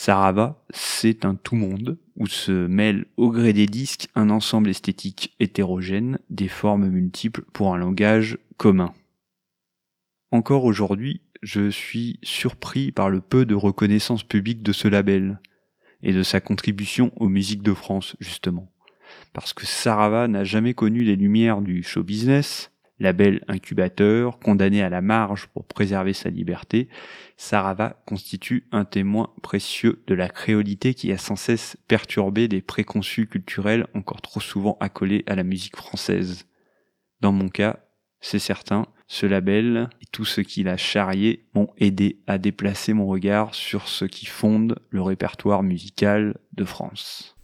Sarava, 0.00 0.64
c'est 0.70 1.24
un 1.24 1.34
tout-monde 1.34 1.98
où 2.14 2.28
se 2.28 2.52
mêle 2.68 3.06
au 3.16 3.32
gré 3.32 3.52
des 3.52 3.66
disques 3.66 4.06
un 4.14 4.30
ensemble 4.30 4.70
esthétique 4.70 5.34
hétérogène, 5.40 6.20
des 6.30 6.46
formes 6.46 6.88
multiples 6.88 7.42
pour 7.52 7.74
un 7.74 7.78
langage 7.78 8.38
commun. 8.58 8.94
Encore 10.30 10.64
aujourd'hui, 10.66 11.22
je 11.42 11.68
suis 11.68 12.20
surpris 12.22 12.92
par 12.92 13.10
le 13.10 13.20
peu 13.20 13.44
de 13.44 13.56
reconnaissance 13.56 14.22
publique 14.22 14.62
de 14.62 14.70
ce 14.70 14.86
label 14.86 15.40
et 16.04 16.12
de 16.12 16.22
sa 16.22 16.40
contribution 16.40 17.10
aux 17.16 17.28
musiques 17.28 17.64
de 17.64 17.74
France, 17.74 18.14
justement. 18.20 18.70
Parce 19.32 19.52
que 19.52 19.66
Sarava 19.66 20.28
n'a 20.28 20.44
jamais 20.44 20.74
connu 20.74 21.00
les 21.00 21.16
lumières 21.16 21.60
du 21.60 21.82
show 21.82 22.04
business, 22.04 22.70
label 23.00 23.44
incubateur, 23.48 24.38
condamné 24.38 24.82
à 24.82 24.88
la 24.88 25.00
marge 25.00 25.46
pour 25.46 25.64
préserver 25.64 26.12
sa 26.12 26.30
liberté, 26.30 26.88
Sarava 27.36 28.00
constitue 28.06 28.66
un 28.72 28.84
témoin 28.84 29.30
précieux 29.42 30.02
de 30.06 30.14
la 30.14 30.28
créolité 30.28 30.94
qui 30.94 31.12
a 31.12 31.18
sans 31.18 31.36
cesse 31.36 31.76
perturbé 31.86 32.48
des 32.48 32.60
préconçus 32.60 33.26
culturels 33.26 33.86
encore 33.94 34.20
trop 34.20 34.40
souvent 34.40 34.76
accolés 34.80 35.24
à 35.26 35.34
la 35.34 35.44
musique 35.44 35.76
française. 35.76 36.46
Dans 37.20 37.32
mon 37.32 37.48
cas, 37.48 37.78
c'est 38.20 38.40
certain, 38.40 38.86
ce 39.06 39.26
label 39.26 39.88
et 40.02 40.06
tout 40.10 40.24
ce 40.24 40.40
qu'il 40.40 40.68
a 40.68 40.76
charrié 40.76 41.46
m'ont 41.54 41.70
aidé 41.78 42.20
à 42.26 42.38
déplacer 42.38 42.92
mon 42.92 43.06
regard 43.06 43.54
sur 43.54 43.88
ce 43.88 44.04
qui 44.04 44.26
fonde 44.26 44.78
le 44.90 45.02
répertoire 45.02 45.62
musical 45.62 46.36
de 46.52 46.64
France. 46.64 47.36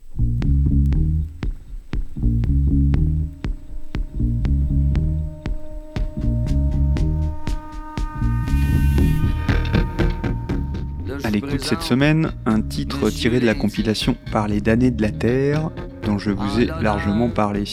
L'écoute 11.35 11.63
cette 11.63 11.83
semaine, 11.83 12.33
un 12.47 12.61
titre 12.61 13.11
tiré 13.11 13.41
de 13.41 13.47
la 13.47 13.55
compilation 13.55 14.17
Par 14.31 14.47
les 14.47 14.61
damnés 14.61 14.93
de 14.93 15.03
la 15.03 15.11
Terre, 15.11 15.71
dont 16.05 16.19
je 16.19 16.31
vous 16.31 16.61
ai 16.61 16.67
largement 16.67 17.29
parlé. 17.29 17.65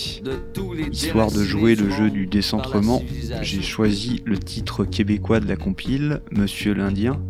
Histoire 0.92 1.32
de 1.32 1.44
jouer 1.44 1.76
le 1.76 1.90
jeu 1.90 2.10
du 2.10 2.26
décentrement, 2.26 3.04
j'ai 3.42 3.62
choisi 3.62 4.24
le 4.26 4.40
titre 4.40 4.84
québécois 4.84 5.40
de 5.40 5.48
la 5.48 5.56
compile, 5.56 6.22
Monsieur 6.32 6.74
l'Indien, 6.74 7.22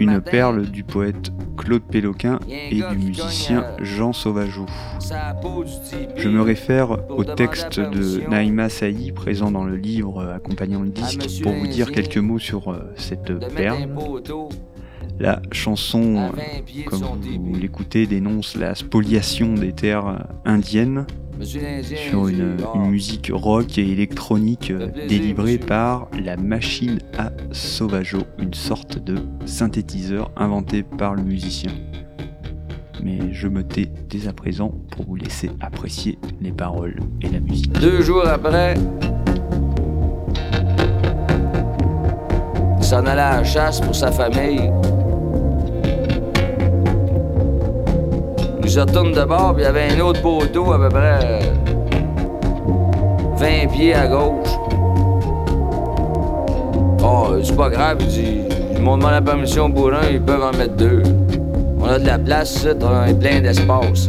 une 0.00 0.20
perle 0.20 0.66
du 0.66 0.82
poète 0.82 1.30
Claude 1.56 1.82
Péloquin 1.82 2.40
et 2.48 2.82
du 2.82 2.96
musicien 2.96 3.64
Jean 3.80 4.12
Sauvageau. 4.12 4.66
Je 6.16 6.28
me 6.28 6.42
réfère 6.42 7.08
au 7.10 7.24
texte 7.24 7.78
de 7.78 8.28
Naïma 8.28 8.68
Saï 8.68 9.12
présent 9.12 9.50
dans 9.52 9.64
le 9.64 9.76
livre 9.76 10.26
accompagnant 10.34 10.82
le 10.82 10.88
disque 10.88 11.42
pour 11.42 11.52
vous 11.52 11.66
dire 11.68 11.92
quelques 11.92 12.18
mots 12.18 12.40
sur 12.40 12.72
euh, 12.72 12.92
cette 12.96 13.32
perle. 13.54 13.88
La 15.22 15.40
chanson, 15.52 16.32
comme 16.86 16.98
vous 16.98 17.54
l'écoutez, 17.54 18.08
dénonce 18.08 18.56
la 18.56 18.74
spoliation 18.74 19.54
des 19.54 19.72
terres 19.72 20.26
indiennes 20.44 21.06
sur 21.40 22.26
une, 22.26 22.56
musique 22.88 23.30
rock 23.32 23.78
et 23.78 23.88
électronique 23.88 24.72
euh, 24.72 24.88
délivrée 25.08 25.58
par 25.58 26.08
la 26.12 26.36
machine 26.36 26.98
à 27.16 27.30
Sauvageau, 27.52 28.24
une 28.38 28.52
sorte 28.52 28.98
de 28.98 29.18
synthétiseur 29.46 30.32
inventé 30.36 30.82
par 30.82 31.14
le 31.14 31.22
musicien. 31.22 31.70
Mais 33.00 33.32
je 33.32 33.46
me 33.46 33.62
tais 33.62 33.88
dès 34.08 34.26
à 34.26 34.32
présent 34.32 34.74
pour 34.90 35.06
vous 35.06 35.16
laisser 35.16 35.50
apprécier 35.60 36.18
les 36.40 36.52
paroles 36.52 36.98
et 37.20 37.28
la 37.28 37.38
musique. 37.38 37.72
Deux 37.78 38.02
jours 38.02 38.26
après, 38.26 38.74
s'en 42.80 43.06
allait 43.06 43.20
à 43.20 43.36
la 43.36 43.44
chasse 43.44 43.80
pour 43.80 43.94
sa 43.94 44.10
famille. 44.10 44.68
Je 48.72 48.80
retourne 48.80 49.12
de 49.12 49.24
bord, 49.24 49.54
puis 49.54 49.64
il 49.64 49.66
y 49.66 49.68
avait 49.68 49.90
un 49.90 50.00
autre 50.00 50.22
poteau 50.22 50.72
à 50.72 50.78
peu 50.78 50.88
près 50.88 51.40
20 53.36 53.70
pieds 53.70 53.94
à 53.94 54.06
gauche. 54.06 54.48
Oh, 57.04 57.36
c'est 57.42 57.54
pas 57.54 57.68
grave, 57.68 57.98
ils 58.16 58.80
m'ont 58.80 58.96
demandé 58.96 59.14
la 59.14 59.20
permission 59.20 59.70
pour 59.70 59.92
un, 59.92 60.08
ils 60.10 60.22
peuvent 60.22 60.42
en 60.42 60.56
mettre 60.56 60.76
deux. 60.76 61.02
On 61.80 61.84
a 61.84 61.98
de 61.98 62.06
la 62.06 62.18
place, 62.18 62.66
on 62.80 63.04
est 63.04 63.14
plein 63.14 63.40
d'espace. 63.40 64.06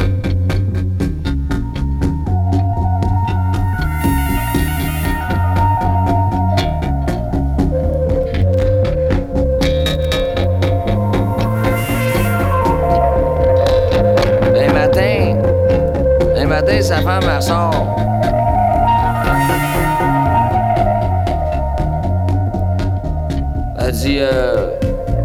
Elle 23.85 23.91
dit 23.91 24.17
euh, 24.19 24.69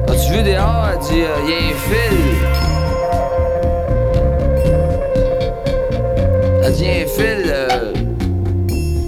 As-tu 0.08 0.32
vu 0.32 0.42
dehors? 0.42 0.88
Elle 0.92 0.98
dit 0.98 1.22
Il 1.44 1.50
y 1.50 1.54
a 1.54 1.58
un 1.58 1.74
fil. 1.86 2.18
Elle 6.64 6.72
dit 6.72 6.84
Il 6.84 6.86
y 6.86 6.90
a 6.90 7.04
un 7.04 7.06
fil 7.06 7.42
euh, 7.46 7.92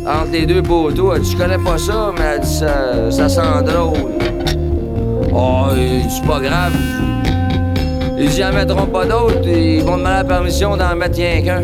entre 0.07 0.31
les 0.33 0.47
deux 0.47 0.63
poteaux. 0.63 1.15
Elle 1.15 1.23
dit 1.23 1.33
Je 1.33 1.37
connais 1.37 1.59
pas 1.59 1.79
ça, 1.79 2.13
mais 2.17 2.25
elle 2.35 2.41
dit 2.41 2.55
Ça, 2.55 3.11
ça 3.11 3.29
sent 3.29 3.65
drôle. 3.65 4.13
Oh, 5.35 5.67
c'est 6.09 6.27
pas 6.27 6.41
grave. 6.41 6.73
Ils 8.23 8.29
dit, 8.29 8.45
en 8.45 8.53
mettront 8.53 8.87
pas 8.87 9.07
d'autres, 9.07 9.47
ils 9.47 9.83
vont 9.83 9.97
demander 9.97 10.17
la 10.17 10.25
permission 10.25 10.77
d'en 10.77 10.95
mettre 10.95 11.17
rien 11.17 11.41
qu'un. 11.41 11.63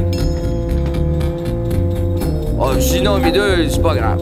Oh, 2.58 2.70
sinon, 2.80 3.18
mes 3.18 3.30
deux, 3.30 3.68
c'est 3.68 3.82
pas 3.82 3.94
grave. 3.94 4.18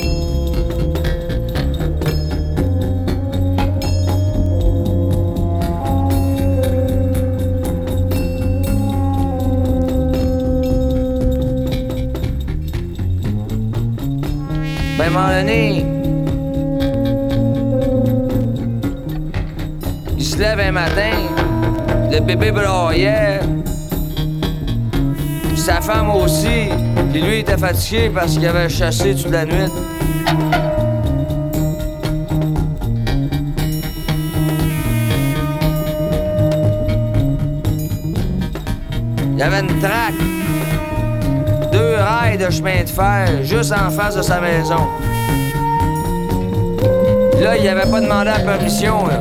Il 20.16 20.24
se 20.24 20.38
lève 20.38 20.58
un 20.58 20.72
matin, 20.72 21.12
le 22.10 22.18
bébé 22.18 22.50
braillait, 22.50 23.38
sa 25.54 25.80
femme 25.80 26.10
aussi. 26.10 26.68
Puis 27.12 27.22
lui, 27.22 27.38
était 27.38 27.56
fatigué 27.56 28.10
parce 28.12 28.32
qu'il 28.32 28.44
avait 28.48 28.68
chassé 28.68 29.14
toute 29.14 29.30
la 29.30 29.44
nuit. 29.44 29.70
Il 39.32 39.38
y 39.38 39.42
avait 39.42 39.60
une 39.60 39.78
traque, 39.78 40.14
de 42.36 42.50
chemin 42.50 42.82
de 42.82 42.88
fer 42.88 43.42
juste 43.42 43.72
en 43.72 43.90
face 43.90 44.16
de 44.16 44.22
sa 44.22 44.40
maison. 44.40 44.88
Là, 47.40 47.56
il 47.56 47.68
avait 47.68 47.90
pas 47.90 48.00
demandé 48.00 48.30
la 48.30 48.40
permission. 48.40 49.06
Là. 49.06 49.20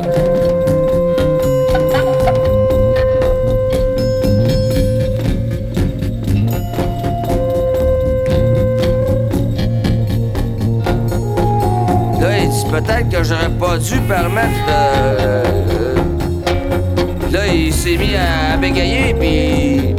peut-être 12.70 13.08
que 13.08 13.22
j'aurais 13.22 13.50
pas 13.50 13.78
dû 13.78 14.00
permettre 14.00 14.48
Là, 17.30 17.46
il 17.52 17.72
s'est 17.72 17.96
mis 17.96 18.14
à 18.14 18.56
bégayer, 18.56 19.14
puis. 19.14 19.93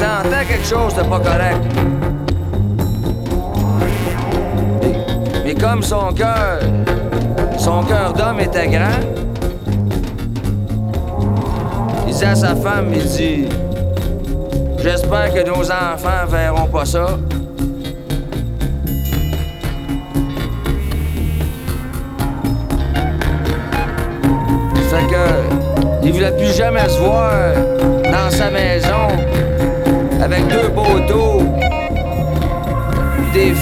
Il 0.00 0.06
sentait 0.06 0.46
quelque 0.46 0.64
chose 0.66 0.94
de 0.94 1.02
pas 1.02 1.18
correct. 1.18 1.60
Mais, 4.80 5.44
mais 5.44 5.54
comme 5.54 5.82
son 5.82 6.10
cœur. 6.14 6.60
Son 7.58 7.82
cœur 7.82 8.14
d'homme 8.14 8.40
était 8.40 8.68
grand, 8.68 9.00
il 12.08 12.14
dit 12.14 12.24
à 12.24 12.34
sa 12.34 12.56
femme, 12.56 12.86
il 12.94 13.04
dit. 13.04 13.48
J'espère 14.78 15.34
que 15.34 15.46
nos 15.46 15.70
enfants 15.70 16.26
verront 16.26 16.66
pas 16.68 16.86
ça. 16.86 17.18
Fait 24.88 25.06
que, 25.06 26.06
il 26.06 26.12
voulait 26.14 26.32
plus 26.32 26.56
jamais 26.56 26.88
se 26.88 26.98
voir 26.98 27.52
dans 28.04 28.30
sa 28.30 28.50
maison 28.50 29.49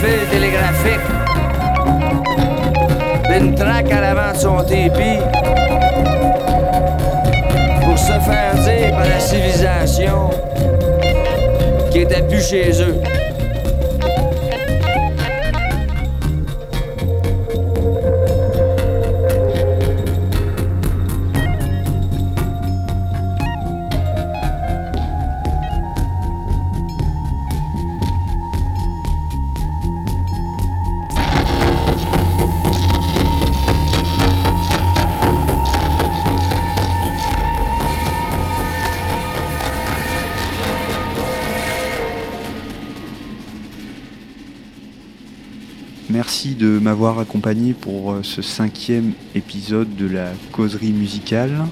des 0.00 0.06
fils 0.06 0.30
télégraphiques, 0.30 1.08
une 3.36 3.54
traque 3.54 3.90
à 3.92 4.00
l'avant 4.00 4.32
de 4.32 4.36
son 4.36 4.64
tépi 4.64 5.18
pour 7.82 7.98
se 7.98 8.12
faire 8.12 8.54
dire 8.64 8.90
par 8.90 9.06
la 9.06 9.20
civilisation 9.20 10.30
qui 11.90 12.00
était 12.00 12.22
plus 12.22 12.42
chez 12.42 12.70
eux. 12.82 13.00
Merci 46.10 46.54
de 46.54 46.78
m'avoir 46.78 47.18
accompagné 47.18 47.74
pour 47.74 48.12
euh, 48.12 48.22
ce 48.22 48.40
cinquième 48.40 49.12
épisode 49.34 49.94
de 49.94 50.06
la 50.06 50.30
causerie 50.52 50.92
musicale. 50.92 51.66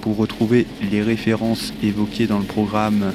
Pour 0.00 0.16
retrouver 0.16 0.66
les 0.90 1.02
références 1.02 1.72
évoquées 1.80 2.26
dans 2.26 2.40
le 2.40 2.44
programme 2.44 3.12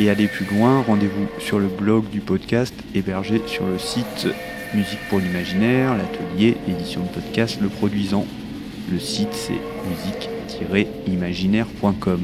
et 0.00 0.10
aller 0.10 0.26
plus 0.26 0.46
loin, 0.46 0.82
rendez-vous 0.82 1.28
sur 1.38 1.60
le 1.60 1.68
blog 1.68 2.10
du 2.10 2.18
podcast 2.18 2.74
hébergé 2.92 3.40
sur 3.46 3.68
le 3.68 3.78
site 3.78 4.26
Musique 4.74 4.98
pour 5.08 5.20
l'imaginaire, 5.20 5.96
l'atelier 5.96 6.56
édition 6.66 7.02
de 7.02 7.08
podcast 7.08 7.58
le 7.62 7.68
produisant. 7.68 8.26
Le 8.90 8.98
site 8.98 9.32
c'est 9.32 9.60
musique-imaginaire.com. 10.58 12.20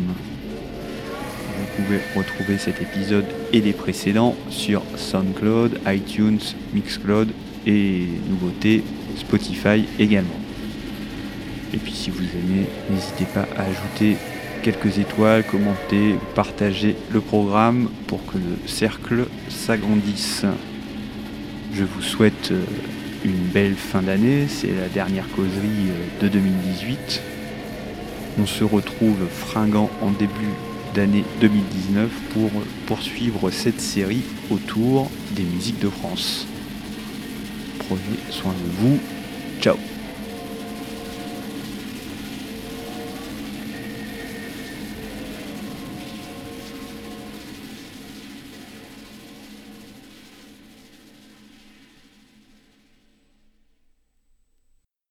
Vous 1.57 1.67
pouvez 1.77 2.01
retrouver 2.17 2.59
cet 2.59 2.83
épisode 2.83 3.27
et 3.55 3.61
les 3.61 3.73
précédents 3.73 4.35
sur 4.51 4.83
SoundCloud, 4.97 5.79
iTunes, 5.87 6.41
Mixcloud 6.75 7.29
et 7.69 8.09
nouveautés 8.29 8.83
Spotify 9.17 9.85
également. 10.01 10.41
Et 11.73 11.77
puis 11.77 11.93
si 11.93 12.11
vous 12.11 12.25
aimez, 12.25 12.67
n'hésitez 12.91 13.27
pas 13.33 13.47
à 13.57 13.63
ajouter 13.63 14.17
quelques 14.65 14.99
étoiles, 14.99 15.45
commenter, 15.45 16.17
partager 16.35 16.97
le 17.13 17.21
programme 17.21 17.91
pour 18.09 18.27
que 18.27 18.39
le 18.39 18.69
cercle 18.69 19.27
s'agrandisse. 19.49 20.45
Je 21.73 21.85
vous 21.85 22.03
souhaite 22.03 22.51
euh, 22.51 22.65
une 23.25 23.47
belle 23.53 23.77
fin 23.77 24.03
d'année, 24.03 24.47
c'est 24.49 24.73
la 24.73 24.89
dernière 24.89 25.29
causerie 25.31 25.91
euh, 25.91 26.23
de 26.23 26.29
2018. 26.29 27.23
On 28.41 28.47
se 28.47 28.65
retrouve 28.65 29.29
fringant 29.31 29.91
en 30.03 30.11
début 30.11 30.55
d'année 30.95 31.25
2019 31.41 32.11
pour 32.33 32.51
poursuivre 32.87 33.51
cette 33.51 33.81
série 33.81 34.23
autour 34.51 35.11
des 35.33 35.43
musiques 35.43 35.81
de 35.81 35.89
France. 35.89 36.47
Prenez 37.81 38.19
soin 38.31 38.53
de 38.53 38.71
vous. 38.81 38.99
Ciao 39.61 39.77